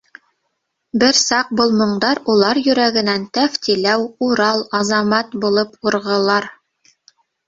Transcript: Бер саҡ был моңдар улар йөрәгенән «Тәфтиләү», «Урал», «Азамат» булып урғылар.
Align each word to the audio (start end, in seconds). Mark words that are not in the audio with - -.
Бер 1.01 1.17
саҡ 1.17 1.49
был 1.57 1.73
моңдар 1.81 2.21
улар 2.35 2.59
йөрәгенән 2.61 3.27
«Тәфтиләү», 3.39 4.07
«Урал», 4.29 4.63
«Азамат» 4.79 5.37
булып 5.45 5.77
урғылар. 5.91 6.49